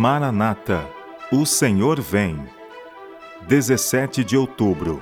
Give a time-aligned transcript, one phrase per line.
[0.00, 0.88] Maranata,
[1.30, 2.40] o Senhor vem.
[3.46, 4.98] 17 de outubro.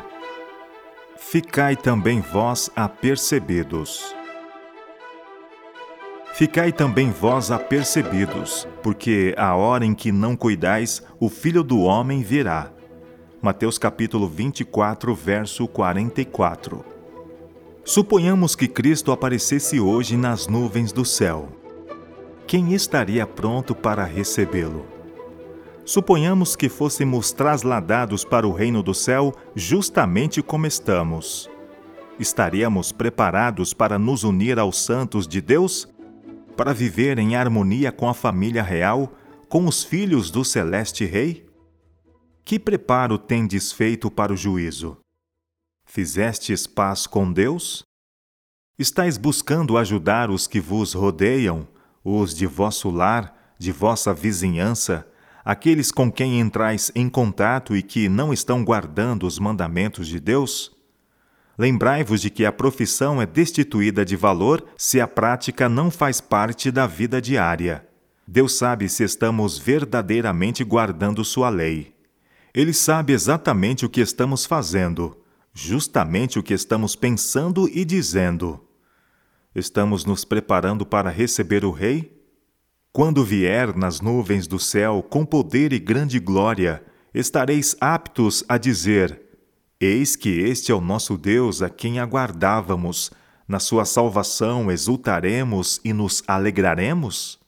[1.17, 4.12] Ficai também vós apercebidos.
[6.34, 12.21] Ficai também vós apercebidos, porque a hora em que não cuidais, o Filho do Homem
[12.25, 12.73] virá.
[13.41, 16.85] Mateus capítulo 24, verso 44.
[17.85, 21.57] Suponhamos que Cristo aparecesse hoje nas nuvens do céu
[22.49, 24.87] quem estaria pronto para recebê-lo?
[25.84, 31.51] Suponhamos que fôssemos trasladados para o reino do céu justamente como estamos.
[32.19, 35.87] Estaríamos preparados para nos unir aos santos de Deus?
[36.56, 39.12] Para viver em harmonia com a família real,
[39.47, 41.47] com os filhos do celeste Rei?
[42.47, 44.97] Que preparo tendes feito para o juízo?
[45.87, 47.83] Fizestes paz com Deus?
[48.78, 51.69] Estais buscando ajudar os que vos rodeiam,
[52.05, 55.06] os de vosso lar, de vossa vizinhança,
[55.45, 60.77] aqueles com quem entrais em contato e que não estão guardando os mandamentos de Deus?
[61.59, 66.70] Lembrai-vos de que a profissão é destituída de valor se a prática não faz parte
[66.70, 67.89] da vida diária.
[68.27, 71.94] Deus sabe se estamos verdadeiramente guardando Sua lei.
[72.55, 75.17] Ele sabe exatamente o que estamos fazendo,
[75.53, 78.67] justamente o que estamos pensando e dizendo.
[79.54, 82.14] Estamos nos preparando para receber o Rei?
[82.92, 89.20] Quando vier nas nuvens do céu com poder e grande glória, estareis aptos a dizer:
[89.80, 93.10] Eis que este é o nosso Deus a quem aguardávamos,
[93.46, 97.38] na sua salvação exultaremos e nos alegraremos?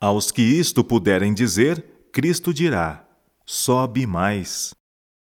[0.00, 3.06] Aos que isto puderem dizer, Cristo dirá:
[3.46, 4.74] Sobe mais.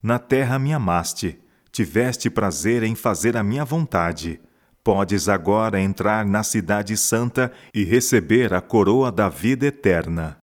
[0.02, 1.40] Na terra me amaste,
[1.72, 4.38] tiveste prazer em fazer a minha vontade
[4.84, 10.36] Podes agora entrar na Cidade Santa e receber a coroa da vida eterna.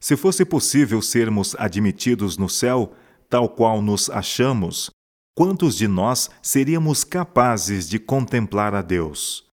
[0.00, 2.92] Se fosse possível sermos admitidos no céu,
[3.28, 4.88] tal qual nos achamos,
[5.34, 9.44] quantos de nós seríamos capazes de contemplar a Deus?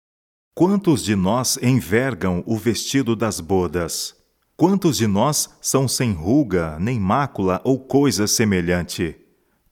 [0.55, 4.15] Quantos de nós envergam o vestido das bodas?
[4.55, 9.15] Quantos de nós são sem ruga, nem mácula ou coisa semelhante?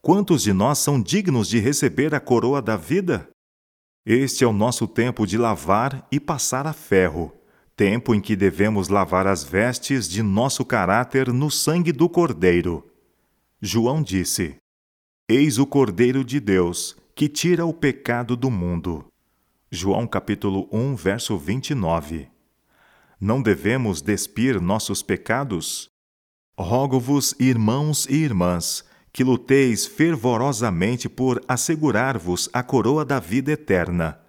[0.02, 3.30] Quantos de nós são dignos de receber a coroa da vida?
[4.06, 7.34] Este é o nosso tempo de lavar e passar a ferro,
[7.76, 12.88] tempo em que devemos lavar as vestes de nosso caráter no sangue do Cordeiro.
[13.60, 14.58] João disse:
[15.28, 19.08] Eis o Cordeiro de Deus, que tira o pecado do mundo.
[19.72, 22.30] João capítulo 1, verso 29.
[23.20, 25.90] Não devemos despir nossos pecados?
[26.56, 28.86] Rogo-vos, irmãos e irmãs,
[29.16, 34.20] que luteis fervorosamente por assegurar-vos a coroa da vida eterna.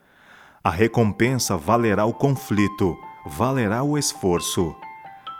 [0.62, 4.76] A recompensa valerá o conflito, valerá o esforço.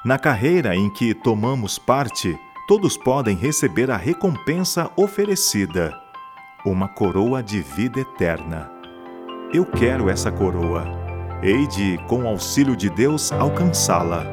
[0.04, 2.36] Na carreira em que tomamos parte,
[2.66, 5.96] todos podem receber a recompensa oferecida,
[6.64, 8.68] uma coroa de vida eterna.
[9.54, 10.84] Eu quero essa coroa.
[11.40, 14.24] Hei de, com auxílio de Deus, alcançá-la.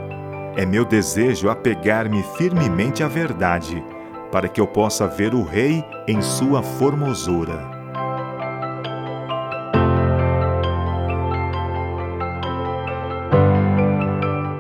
[0.56, 3.93] É meu desejo apegar-me firmemente à verdade
[4.34, 7.72] para que eu possa ver o Rei em sua formosura.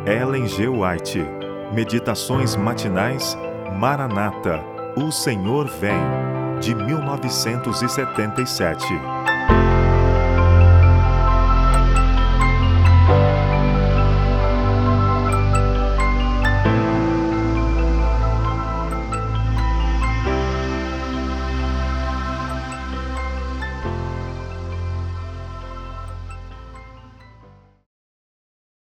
[0.05, 0.67] Ellen G.
[0.67, 1.25] White
[1.73, 3.35] Meditações Matinais
[3.79, 4.63] Maranata
[4.95, 5.97] O Senhor Vem,
[6.61, 9.22] de 1977